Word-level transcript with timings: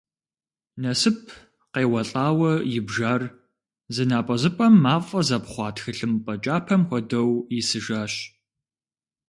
Нэсып 0.81 1.19
къеуэлӏауэ 1.73 2.51
ибжар, 2.77 3.21
зы 3.93 4.03
напӏэзыпӏэм 4.09 4.73
мафӏэ 4.83 5.21
зэпхъуа 5.27 5.67
тхылымпӏэ 5.75 6.35
кӏапэм 6.43 6.81
хуэдэу 6.87 7.29
исыжащ. 7.59 8.13